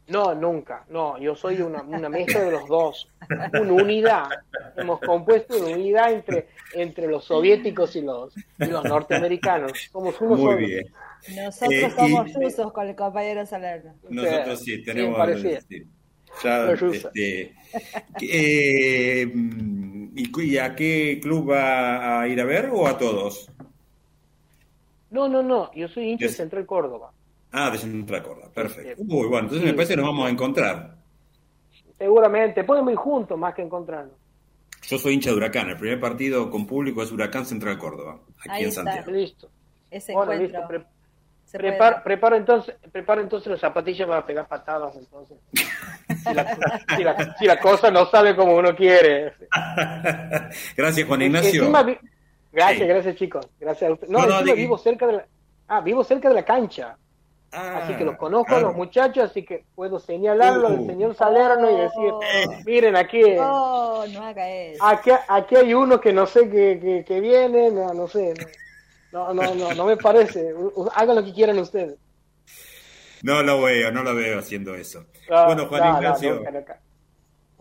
No, 0.08 0.36
nunca. 0.36 0.84
No, 0.90 1.18
yo 1.20 1.36
soy 1.36 1.62
una, 1.62 1.84
una 1.84 2.10
mezcla 2.10 2.42
de 2.42 2.52
los 2.52 2.68
dos. 2.68 3.08
Una 3.54 3.72
unidad. 3.72 4.26
Hemos 4.76 5.00
compuesto 5.00 5.58
una 5.58 5.76
unidad 5.76 6.12
entre, 6.12 6.48
entre 6.74 7.08
los 7.08 7.24
soviéticos 7.24 7.96
y 7.96 8.02
los, 8.02 8.34
los 8.58 8.84
norteamericanos. 8.84 9.72
Somos 9.92 10.20
uno 10.20 10.36
Muy 10.36 10.66
bien. 10.66 10.86
Nosotros 11.36 11.72
eh, 11.74 11.92
somos 11.96 12.34
rusos 12.34 12.74
con 12.74 12.88
el 12.88 12.96
compañero 12.96 13.46
Salerno. 13.46 13.94
Nosotros 14.10 14.60
sí, 14.64 14.84
tenemos... 14.84 15.18
ya, 16.44 16.72
este, 16.72 17.56
eh, 18.22 19.32
¿Y 20.14 20.58
a 20.58 20.76
qué 20.76 21.20
club 21.22 21.52
va 21.52 22.22
a 22.22 22.28
ir 22.28 22.42
a 22.42 22.46
ver 22.46 22.70
o 22.74 22.88
a 22.88 22.98
todos? 22.98 23.51
No, 25.12 25.28
no, 25.28 25.44
no, 25.44 25.72
yo 25.74 25.88
soy 25.90 26.12
hincha 26.12 26.26
de 26.26 26.32
Central 26.32 26.66
Córdoba. 26.66 27.12
Ah, 27.52 27.70
de 27.70 27.78
Central 27.78 28.24
Córdoba, 28.24 28.50
perfecto. 28.54 29.04
Muy 29.04 29.28
bueno, 29.28 29.48
entonces 29.48 29.66
me 29.66 29.74
parece 29.74 29.94
que 29.94 29.98
nos 29.98 30.10
vamos 30.10 30.28
a 30.28 30.30
encontrar. 30.30 30.96
Seguramente, 31.98 32.64
podemos 32.64 32.92
ir 32.94 32.98
juntos 32.98 33.38
más 33.38 33.54
que 33.54 33.62
encontrarnos. 33.62 34.16
Yo 34.84 34.98
soy 34.98 35.14
hincha 35.14 35.30
de 35.30 35.36
Huracán, 35.36 35.70
el 35.70 35.78
primer 35.78 36.00
partido 36.00 36.50
con 36.50 36.66
público 36.66 37.04
es 37.04 37.12
Huracán 37.12 37.46
Central 37.46 37.78
Córdoba, 37.78 38.20
aquí 38.40 38.64
en 38.64 38.72
Santiago. 38.72 39.12
Listo. 39.12 39.50
Ese 39.92 40.14
bueno, 40.14 40.34
listo. 40.34 40.60
preparo, 42.04 42.38
entonces, 42.38 42.76
preparo 42.92 43.22
entonces 43.22 43.52
las 43.52 43.60
zapatillas 43.60 44.08
para 44.08 44.26
pegar 44.26 44.48
patadas 44.48 44.96
entonces. 44.96 45.38
Si 47.40 47.46
la, 47.46 47.60
cosa 47.60 47.90
no 47.90 48.06
sale 48.06 48.36
como 48.36 48.56
uno 48.56 48.76
quiere. 48.76 49.34
Gracias, 50.78 51.08
Juan 51.08 51.22
Ignacio. 51.24 51.72
Gracias, 52.52 52.88
gracias 52.88 53.16
chicos. 53.16 53.48
Gracias 53.60 53.90
a 53.90 53.94
usted. 53.94 54.08
No, 54.08 54.26
no, 54.26 54.44
vivo 54.56 54.78
cerca 54.78 55.08
de 55.08 55.14
la, 55.14 55.26
ah, 55.68 55.82
vivo 55.82 56.04
cerca 56.04 56.30
de 56.30 56.36
la 56.36 56.46
cancha. 56.46 56.98
Ah, 57.54 57.82
así 57.84 57.96
que 57.96 58.06
los 58.06 58.16
conozco 58.16 58.56
a 58.56 58.62
los 58.62 58.74
muchachos, 58.74 59.30
así 59.30 59.44
que 59.44 59.66
puedo 59.76 60.00
señalarlo 60.00 60.68
al 60.68 60.80
uh. 60.80 60.86
señor 60.86 61.16
Salerno 61.16 61.70
y 61.70 61.82
decir, 61.82 62.64
miren, 62.66 62.96
aquí, 62.96 63.22
no, 63.36 64.08
no 64.08 64.24
haga 64.24 64.50
eso. 64.50 64.82
Aquí, 64.86 65.12
aquí 65.28 65.56
hay 65.58 65.74
uno 65.74 66.00
que 66.00 66.14
no 66.14 66.26
sé 66.26 66.50
que, 66.50 67.04
que, 67.06 67.20
viene, 67.20 67.70
no, 67.70 67.94
no 67.94 68.08
sé, 68.08 68.34
no, 69.12 69.34
no, 69.34 69.54
no, 69.54 69.74
no 69.74 69.86
me 69.86 69.98
parece. 69.98 70.54
Hagan 70.96 71.18
lo 71.18 71.26
que 71.26 71.34
quieran 71.34 71.60
ustedes. 71.60 71.98
No 73.22 73.44
lo 73.44 73.62
veo, 73.62 73.92
no 73.92 74.04
lo 74.04 74.16
veo 74.16 74.40
haciendo 74.40 74.74
eso. 74.74 75.06
bueno, 75.28 75.66
Juan 75.68 75.96
Ignacio. 75.96 76.44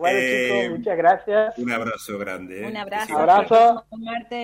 Bueno, 0.00 0.18
chicos, 0.18 0.64
eh, 0.64 0.70
muchas 0.70 0.96
gracias. 0.96 1.58
Un 1.58 1.70
abrazo 1.70 2.18
grande. 2.18 2.62
¿eh? 2.62 2.68
Un 2.68 2.76
abrazo. 2.78 3.14
Un 3.14 3.20
abrazo. 3.20 3.84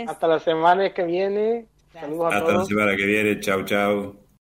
Hasta 0.06 0.28
la 0.28 0.38
semana 0.38 0.92
que 0.92 1.02
viene. 1.02 1.64
Saludos 1.94 2.34
a 2.34 2.36
Hasta 2.36 2.52
la 2.52 2.64
semana 2.66 2.94
que 2.94 3.06
viene. 3.06 3.40
Chau, 3.40 3.64
chau. 3.64 4.16